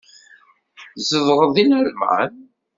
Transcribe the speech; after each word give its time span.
Tzedɣeḍ 0.95 1.49
deg 1.55 1.65
Lalman? 1.69 2.33